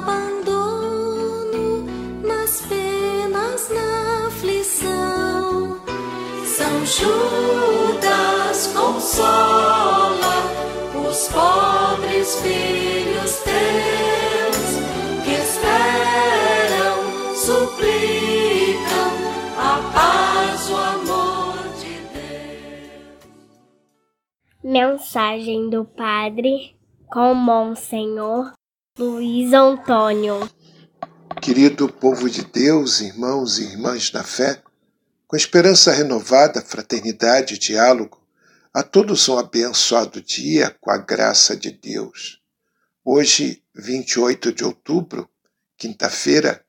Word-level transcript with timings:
abandono, 0.00 1.84
nas 2.22 2.62
penas, 2.62 3.68
na 3.70 4.26
aflição. 4.26 5.80
São 6.44 6.84
Judas 6.86 8.66
consola 8.74 10.42
os 11.08 11.28
pobres 11.28 12.34
filhos 12.40 13.42
teus 13.42 14.56
que 15.24 15.32
esperam, 15.32 16.98
suplicam 17.34 19.10
a 19.56 19.80
paz, 19.94 20.70
o 20.70 20.76
amor 20.76 21.56
de 21.78 21.94
Deus. 22.12 22.90
Mensagem 24.62 25.70
do 25.70 25.84
Padre 25.84 26.76
com 27.08 27.34
Monsenhor 27.34 28.52
Luiz 29.00 29.54
Antônio. 29.54 30.46
Querido 31.40 31.90
povo 31.90 32.28
de 32.28 32.44
Deus, 32.44 33.00
irmãos 33.00 33.58
e 33.58 33.62
irmãs 33.62 34.10
da 34.10 34.22
fé, 34.22 34.62
com 35.26 35.34
esperança 35.34 35.90
renovada, 35.90 36.60
fraternidade 36.60 37.54
e 37.54 37.58
diálogo, 37.58 38.22
a 38.74 38.82
todos 38.82 39.26
um 39.30 39.38
abençoado 39.38 40.20
dia 40.20 40.76
com 40.82 40.90
a 40.90 40.98
graça 40.98 41.56
de 41.56 41.70
Deus. 41.70 42.42
Hoje, 43.02 43.64
28 43.74 44.52
de 44.52 44.64
outubro, 44.64 45.30
quinta-feira, 45.78 46.62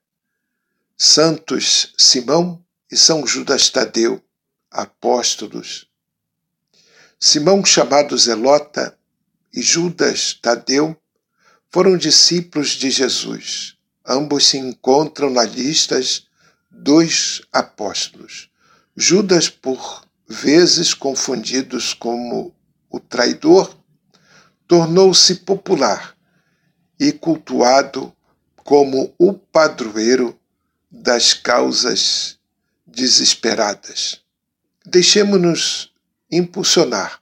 Santos 0.97 1.93
Simão 1.97 2.63
e 2.89 2.95
São 2.95 3.27
Judas 3.27 3.69
Tadeu, 3.69 4.23
apóstolos. 4.71 5.85
Simão, 7.19 7.65
chamado 7.65 8.17
Zelota, 8.17 8.97
e 9.53 9.61
Judas 9.61 10.33
Tadeu 10.41 10.95
foram 11.71 11.97
discípulos 11.97 12.71
de 12.71 12.91
Jesus. 12.91 13.77
Ambos 14.05 14.47
se 14.47 14.57
encontram 14.57 15.29
na 15.29 15.43
lista 15.43 15.99
dos 16.69 17.41
apóstolos. 17.51 18.49
Judas, 18.95 19.47
por 19.49 20.05
vezes 20.27 20.93
confundidos 20.93 21.93
como 21.93 22.53
o 22.89 22.99
traidor, 22.99 23.73
tornou-se 24.67 25.35
popular 25.35 26.15
e 26.99 27.11
cultuado 27.11 28.13
como 28.57 29.13
o 29.17 29.33
padroeiro 29.33 30.37
das 30.89 31.33
causas 31.33 32.37
desesperadas. 32.85 34.21
Deixemos-nos 34.85 35.93
impulsionar 36.29 37.21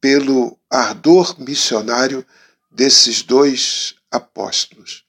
pelo 0.00 0.58
ardor 0.68 1.40
missionário 1.40 2.26
desses 2.74 3.22
dois 3.22 3.94
apóstolos. 4.10 5.04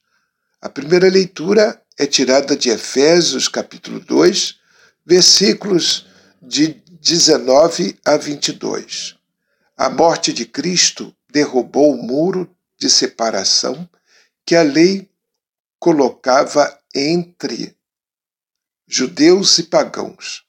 A 0.62 0.68
primeira 0.68 1.08
leitura 1.08 1.82
é 1.98 2.06
tirada 2.06 2.56
de 2.56 2.70
Efésios, 2.70 3.48
capítulo 3.48 3.98
2, 3.98 4.56
versículos 5.04 6.06
de 6.40 6.80
19 7.00 7.98
a 8.04 8.16
22. 8.16 9.16
A 9.76 9.90
morte 9.90 10.32
de 10.32 10.46
Cristo 10.46 11.14
derrubou 11.30 11.94
o 11.94 12.02
muro 12.02 12.48
de 12.78 12.88
separação 12.88 13.88
que 14.44 14.54
a 14.54 14.62
lei 14.62 15.10
colocava 15.78 16.78
entre 16.94 17.76
judeus 18.86 19.58
e 19.58 19.64
pagãos. 19.64 20.44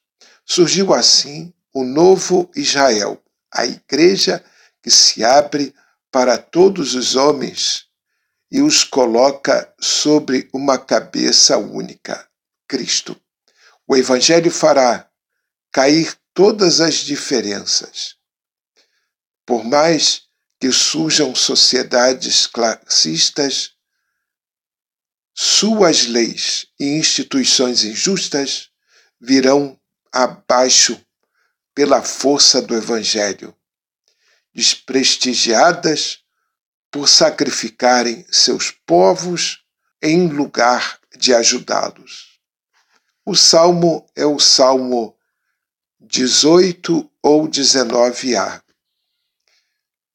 Surgiu 0.45 0.93
assim 0.93 1.51
o 1.73 1.83
novo 1.83 2.49
Israel, 2.55 3.21
a 3.51 3.65
igreja 3.65 4.43
que 4.81 4.91
se 4.91 5.23
abre 5.23 5.73
para 6.11 6.37
todos 6.37 6.95
os 6.95 7.15
homens 7.15 7.85
e 8.51 8.61
os 8.61 8.83
coloca 8.83 9.73
sobre 9.79 10.49
uma 10.53 10.77
cabeça 10.77 11.57
única, 11.57 12.27
Cristo. 12.67 13.19
O 13.87 13.95
Evangelho 13.95 14.51
fará 14.51 15.09
cair 15.71 16.15
todas 16.33 16.79
as 16.81 16.95
diferenças. 16.95 18.15
Por 19.45 19.63
mais 19.63 20.23
que 20.59 20.71
surjam 20.71 21.35
sociedades 21.35 22.47
classistas, 22.47 23.71
suas 25.33 26.05
leis 26.07 26.67
e 26.79 26.97
instituições 26.97 27.83
injustas 27.83 28.69
virão 29.21 29.79
abaixo 30.11 30.99
pela 31.75 32.01
força 32.01 32.59
do 32.59 32.75
Evangelho, 32.75 33.55
desprestigiadas 34.57 36.23
por 36.89 37.07
sacrificarem 37.07 38.25
seus 38.31 38.71
povos 38.71 39.63
em 40.01 40.27
lugar 40.29 40.99
de 41.15 41.31
ajudá-los. 41.31 42.39
O 43.23 43.35
salmo 43.35 44.03
é 44.15 44.25
o 44.25 44.39
Salmo 44.39 45.15
18 45.99 47.07
ou 47.21 47.47
19a. 47.47 48.63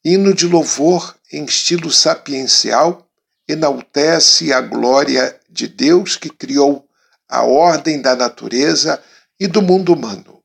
Hino 0.04 0.34
de 0.34 0.48
louvor 0.48 1.16
em 1.32 1.44
estilo 1.44 1.92
sapiencial 1.92 3.08
enaltece 3.47 4.52
a 4.52 4.60
glória 4.60 5.38
de 5.48 5.69
Deus 5.69 6.16
que 6.16 6.28
criou 6.28 6.88
a 7.28 7.44
ordem 7.44 8.02
da 8.02 8.16
natureza 8.16 9.00
e 9.38 9.47
do 9.47 9.62
mundo 9.62 9.92
humano. 9.92 10.42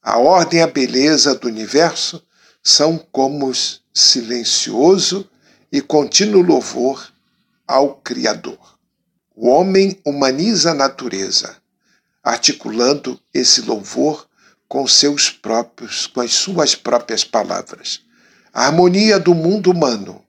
A 0.00 0.16
ordem 0.16 0.60
e 0.60 0.62
a 0.62 0.66
beleza 0.66 1.34
do 1.34 1.48
universo 1.48 2.25
são 2.66 2.98
como 3.12 3.52
silencioso 3.94 5.30
e 5.70 5.80
contínuo 5.80 6.42
louvor 6.42 7.12
ao 7.64 7.94
Criador. 7.98 8.76
O 9.36 9.48
homem 9.48 10.00
humaniza 10.04 10.72
a 10.72 10.74
natureza, 10.74 11.58
articulando 12.24 13.20
esse 13.32 13.62
louvor 13.62 14.28
com 14.66 14.84
seus 14.88 15.30
próprios, 15.30 16.08
com 16.08 16.20
as 16.20 16.32
suas 16.32 16.74
próprias 16.74 17.22
palavras. 17.22 18.00
A 18.52 18.66
harmonia 18.66 19.20
do 19.20 19.32
mundo 19.32 19.70
humano 19.70 20.24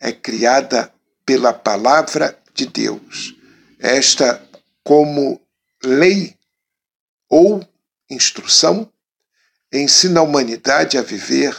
é 0.00 0.10
criada 0.10 0.92
pela 1.24 1.52
palavra 1.52 2.36
de 2.52 2.66
Deus. 2.66 3.36
Esta 3.78 4.42
como 4.82 5.40
lei 5.84 6.34
ou 7.28 7.64
instrução 8.10 8.90
ensina 9.78 10.20
a 10.20 10.22
humanidade 10.22 10.98
a 10.98 11.02
viver 11.02 11.56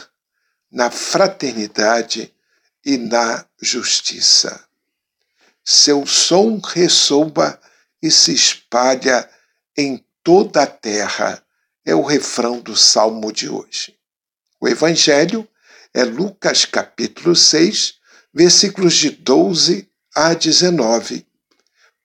na 0.70 0.90
fraternidade 0.90 2.34
e 2.84 2.96
na 2.96 3.46
justiça. 3.60 4.64
Seu 5.64 6.06
som 6.06 6.58
ressoa 6.58 7.60
e 8.02 8.10
se 8.10 8.34
espalha 8.34 9.28
em 9.76 10.04
toda 10.22 10.62
a 10.62 10.66
terra, 10.66 11.44
é 11.84 11.94
o 11.94 12.02
refrão 12.02 12.60
do 12.60 12.76
salmo 12.76 13.32
de 13.32 13.48
hoje. 13.48 13.96
O 14.60 14.68
evangelho 14.68 15.48
é 15.94 16.04
Lucas 16.04 16.64
capítulo 16.64 17.34
6, 17.34 17.94
versículos 18.32 18.94
de 18.94 19.10
12 19.10 19.88
a 20.14 20.34
19. 20.34 21.26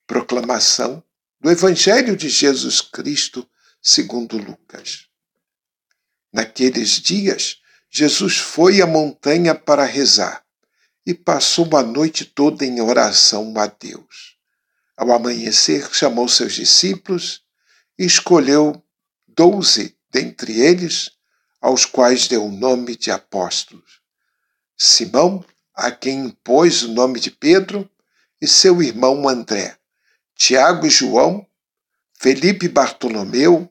Proclamação 0.06 1.02
do 1.40 1.50
evangelho 1.50 2.16
de 2.16 2.28
Jesus 2.28 2.80
Cristo 2.80 3.48
segundo 3.80 4.36
Lucas. 4.36 5.07
Naqueles 6.32 7.00
dias, 7.00 7.58
Jesus 7.90 8.36
foi 8.36 8.82
à 8.82 8.86
montanha 8.86 9.54
para 9.54 9.84
rezar 9.84 10.44
e 11.06 11.14
passou 11.14 11.74
a 11.76 11.82
noite 11.82 12.24
toda 12.24 12.64
em 12.64 12.80
oração 12.80 13.52
a 13.56 13.66
Deus. 13.66 14.36
Ao 14.96 15.10
amanhecer, 15.12 15.88
chamou 15.94 16.28
seus 16.28 16.54
discípulos 16.54 17.42
e 17.98 18.04
escolheu 18.04 18.82
doze 19.26 19.96
dentre 20.10 20.60
eles, 20.60 21.10
aos 21.60 21.84
quais 21.84 22.28
deu 22.28 22.44
o 22.44 22.52
nome 22.52 22.96
de 22.96 23.10
apóstolos. 23.10 24.00
Simão, 24.76 25.44
a 25.74 25.90
quem 25.90 26.26
impôs 26.26 26.82
o 26.82 26.92
nome 26.92 27.20
de 27.20 27.30
Pedro, 27.30 27.88
e 28.40 28.46
seu 28.46 28.82
irmão 28.82 29.28
André, 29.28 29.76
Tiago 30.34 30.86
e 30.86 30.90
João, 30.90 31.46
Felipe 32.14 32.66
e 32.66 32.68
Bartolomeu, 32.68 33.70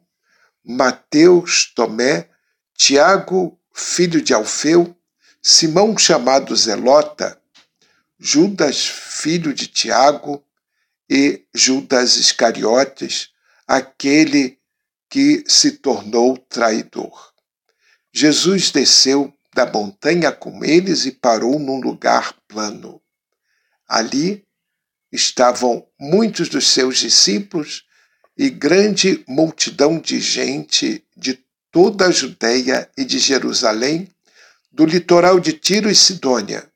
Mateus, 0.64 1.72
Tomé, 1.74 2.30
Tiago, 2.78 3.60
filho 3.74 4.22
de 4.22 4.34
Alfeu, 4.34 4.96
Simão 5.42 5.98
chamado 5.98 6.56
Zelota, 6.56 7.42
Judas, 8.20 8.86
filho 8.86 9.54
de 9.54 9.68
Tiago, 9.68 10.44
e 11.10 11.46
Judas 11.54 12.18
Iscariotes, 12.18 13.30
aquele 13.68 14.60
que 15.10 15.44
se 15.48 15.72
tornou 15.72 16.38
traidor. 16.38 17.34
Jesus 18.14 18.72
desceu 18.72 19.34
da 19.56 19.66
montanha 19.66 20.32
com 20.32 20.64
eles 20.64 21.06
e 21.06 21.12
parou 21.12 21.58
num 21.58 21.80
lugar 21.80 22.36
plano. 22.48 23.02
Ali 23.88 24.46
estavam 25.12 25.88
muitos 26.00 26.50
dos 26.50 26.68
seus 26.68 26.98
discípulos 26.98 27.86
e 28.38 28.50
grande 28.50 29.24
multidão 29.28 30.00
de 30.00 30.20
gente 30.20 31.04
de 31.16 31.47
toda 31.72 32.08
a 32.08 32.12
Judéia 32.12 32.90
e 32.98 33.04
de 33.04 33.20
Jerusalém, 33.20 34.10
do 34.72 34.86
litoral 34.86 35.40
de 35.40 35.54
Tiro 35.54 35.90
e 35.90 35.96
Sidônia. 35.96 36.72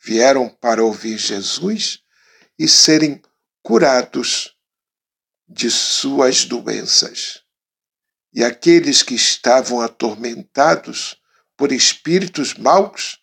vieram 0.00 0.48
para 0.48 0.82
ouvir 0.82 1.18
Jesus 1.18 2.02
e 2.58 2.66
serem 2.66 3.20
curados 3.62 4.56
de 5.46 5.70
suas 5.70 6.44
doenças. 6.44 7.42
E 8.32 8.44
aqueles 8.44 9.02
que 9.02 9.14
estavam 9.14 9.80
atormentados 9.80 11.16
por 11.56 11.72
espíritos 11.72 12.54
maus 12.54 13.18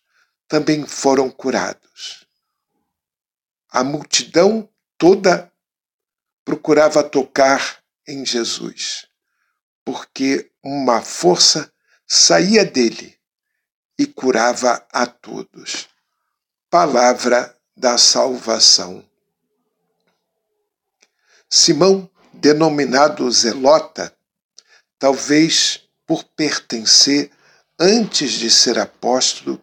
também 0.46 0.86
foram 0.86 1.30
curados. 1.30 2.26
A 3.70 3.82
multidão 3.82 4.68
toda 4.98 5.52
procurava 6.44 7.02
tocar 7.02 7.82
em 8.06 8.24
Jesus, 8.24 9.08
porque 9.84 10.50
uma 10.66 11.00
força 11.00 11.72
saía 12.06 12.64
dele 12.64 13.16
e 13.96 14.04
curava 14.04 14.84
a 14.92 15.06
todos. 15.06 15.88
Palavra 16.68 17.56
da 17.76 17.96
salvação. 17.96 19.04
Simão, 21.48 22.10
denominado 22.32 23.30
Zelota, 23.30 24.12
talvez 24.98 25.82
por 26.04 26.24
pertencer, 26.24 27.30
antes 27.78 28.32
de 28.32 28.50
ser 28.50 28.78
apóstolo, 28.78 29.62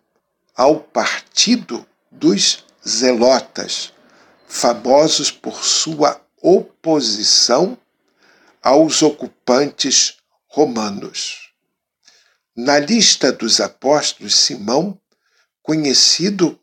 ao 0.55 0.79
partido 0.79 1.85
dos 2.09 2.63
Zelotas, 2.87 3.91
famosos 4.47 5.31
por 5.31 5.63
sua 5.63 6.21
oposição 6.41 7.77
aos 8.61 9.01
ocupantes 9.01 10.22
romanos. 10.53 11.51
Na 12.55 12.77
lista 12.77 13.31
dos 13.31 13.59
apóstolos, 13.59 14.35
Simão, 14.35 15.01
conhecido 15.63 16.59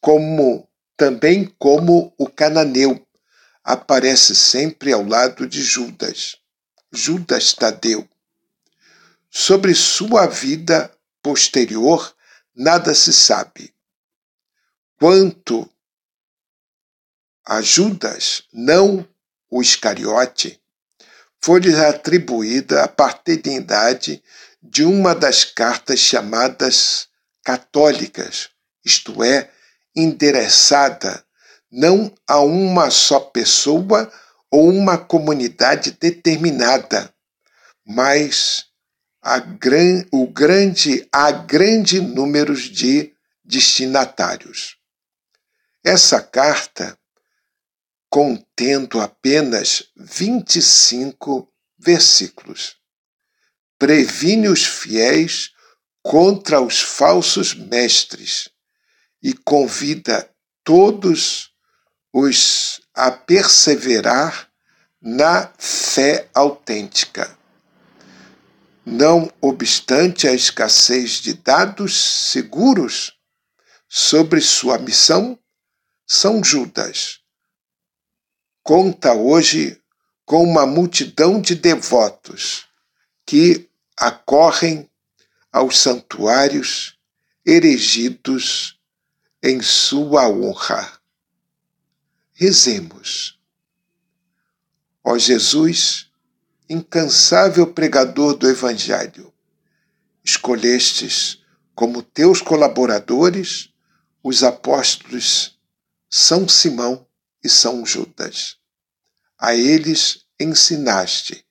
como 0.00 0.68
também 0.96 1.44
como 1.56 2.12
o 2.18 2.28
cananeu, 2.28 3.06
aparece 3.62 4.34
sempre 4.34 4.92
ao 4.92 5.04
lado 5.04 5.46
de 5.46 5.62
Judas, 5.62 6.36
Judas 6.90 7.52
Tadeu. 7.52 8.08
Sobre 9.30 9.72
sua 9.72 10.26
vida 10.26 10.92
posterior, 11.22 12.12
nada 12.52 12.92
se 12.92 13.12
sabe. 13.12 13.72
Quanto 14.98 15.70
a 17.46 17.62
Judas, 17.62 18.42
não 18.52 19.08
o 19.48 19.62
Iscariote, 19.62 20.61
foi-lhe 21.42 21.74
atribuída 21.74 22.84
a 22.84 22.88
paternidade 22.88 24.22
de 24.62 24.84
uma 24.84 25.14
das 25.14 25.44
cartas 25.44 25.98
chamadas 25.98 27.08
católicas, 27.44 28.50
isto 28.84 29.22
é, 29.24 29.50
endereçada 29.94 31.24
não 31.72 32.14
a 32.28 32.38
uma 32.40 32.90
só 32.90 33.18
pessoa 33.18 34.12
ou 34.50 34.68
uma 34.68 34.98
comunidade 34.98 35.92
determinada, 35.92 37.12
mas 37.84 38.66
a 39.22 39.38
gran, 39.38 40.04
o 40.12 40.26
grande, 40.26 41.08
a 41.10 41.30
grande 41.30 42.00
número 42.00 42.54
de 42.54 43.14
destinatários. 43.42 44.76
Essa 45.82 46.20
carta, 46.20 46.98
contendo 48.12 49.00
apenas 49.00 49.84
25 49.96 51.50
versículos, 51.78 52.76
previne 53.78 54.48
os 54.48 54.66
fiéis 54.66 55.52
contra 56.02 56.60
os 56.60 56.78
falsos 56.78 57.54
mestres 57.54 58.50
e 59.22 59.32
convida 59.32 60.30
todos 60.62 61.52
os 62.12 62.82
a 62.92 63.10
perseverar 63.10 64.46
na 65.00 65.50
fé 65.58 66.28
autêntica. 66.34 67.38
Não 68.84 69.32
obstante 69.40 70.28
a 70.28 70.34
escassez 70.34 71.12
de 71.12 71.32
dados 71.32 72.28
seguros 72.30 73.14
sobre 73.88 74.42
sua 74.42 74.76
missão, 74.76 75.38
São 76.06 76.44
Judas 76.44 77.21
conta 78.62 79.12
hoje 79.12 79.80
com 80.24 80.42
uma 80.44 80.64
multidão 80.66 81.40
de 81.40 81.54
devotos 81.54 82.66
que 83.26 83.68
acorrem 83.96 84.88
aos 85.50 85.78
santuários 85.78 86.98
erigidos 87.44 88.78
em 89.42 89.60
sua 89.60 90.28
honra. 90.28 91.00
Rezemos. 92.32 93.38
Ó 95.04 95.18
Jesus, 95.18 96.08
incansável 96.68 97.66
pregador 97.66 98.34
do 98.34 98.48
Evangelho, 98.48 99.32
escolhestes 100.24 101.40
como 101.74 102.02
teus 102.02 102.40
colaboradores 102.40 103.70
os 104.22 104.44
apóstolos 104.44 105.58
São 106.08 106.48
Simão 106.48 107.04
e 107.42 107.48
São 107.48 107.84
Judas. 107.84 108.56
A 109.38 109.54
eles 109.54 110.24
ensinaste, 110.38 111.44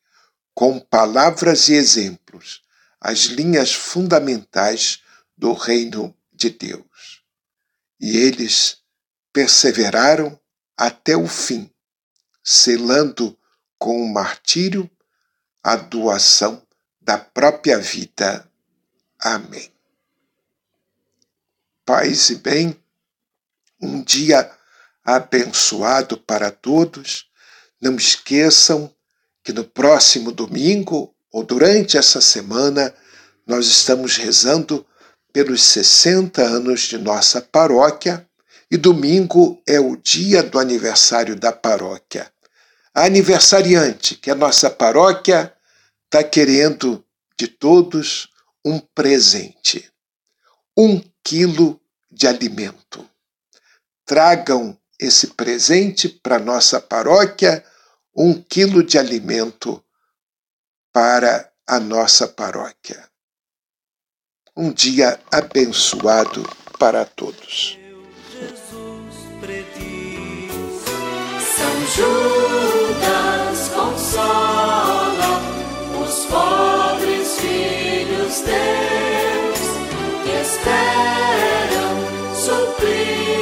com 0.54 0.80
palavras 0.80 1.70
e 1.70 1.74
exemplos, 1.74 2.62
as 3.00 3.22
linhas 3.26 3.74
fundamentais 3.74 5.02
do 5.36 5.54
reino 5.54 6.16
de 6.32 6.50
Deus. 6.50 7.24
E 8.00 8.18
eles 8.18 8.78
perseveraram 9.34 10.40
até 10.78 11.16
o 11.16 11.28
fim, 11.28 11.72
selando 12.44 13.38
com 13.78 14.02
o 14.02 14.14
martírio 14.14 14.90
a 15.64 15.76
doação 15.76 16.66
da 17.00 17.18
própria 17.18 17.80
vida. 17.80 18.50
Amém. 19.20 19.72
Paz 21.86 22.30
e 22.30 22.36
bem, 22.36 22.80
um 23.82 24.04
dia 24.04 24.56
abençoado 25.04 26.18
para 26.18 26.52
todos. 26.52 27.26
Não 27.82 27.96
esqueçam 27.96 28.94
que 29.44 29.52
no 29.52 29.64
próximo 29.64 30.32
domingo 30.32 31.14
ou 31.32 31.44
durante 31.44 31.98
essa 31.98 32.22
semana 32.22 32.94
nós 33.46 33.68
estamos 33.68 34.18
rezando 34.18 34.86
pelos 35.34 35.64
60 35.64 36.42
anos 36.42 36.82
de 36.82 36.98
nossa 36.98 37.42
paróquia 37.42 38.28
e 38.70 38.78
domingo 38.78 39.62
é 39.68 39.80
o 39.80 39.98
dia 39.98 40.42
do 40.42 40.60
aniversário 40.60 41.36
da 41.36 41.52
paróquia. 41.52 42.32
A 42.94 43.06
aniversariante, 43.06 44.16
que 44.16 44.30
é 44.30 44.34
a 44.34 44.36
nossa 44.36 44.70
paróquia, 44.70 45.54
está 46.06 46.24
querendo 46.24 47.04
de 47.38 47.48
todos 47.48 48.30
um 48.64 48.80
presente. 48.80 49.90
Um 50.78 51.02
quilo 51.24 51.80
de 52.12 52.28
alimento. 52.28 53.08
Tragam 54.06 54.78
esse 55.02 55.28
presente 55.28 56.08
para 56.08 56.38
nossa 56.38 56.80
paróquia, 56.80 57.66
um 58.16 58.40
quilo 58.40 58.84
de 58.84 59.00
alimento 59.00 59.84
para 60.94 61.52
a 61.68 61.80
nossa 61.80 62.28
paróquia. 62.28 63.10
Um 64.56 64.72
dia 64.72 65.20
abençoado 65.32 66.48
para 66.78 67.04
todos. 67.04 67.80
Que 80.24 80.30
esperam 80.42 81.98
suprir. 82.36 83.41